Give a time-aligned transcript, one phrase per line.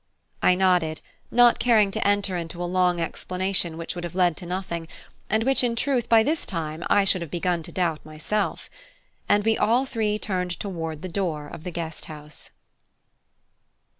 [0.41, 0.99] I nodded,
[1.29, 4.87] not caring to enter into a long explanation which would have led to nothing,
[5.29, 8.67] and which in truth by this time I should have begun to doubt myself.
[9.29, 12.49] And we all three turned toward the door of the Guest House.